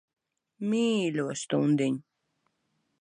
Mīļo 0.71 1.27
stundiņ. 1.43 2.01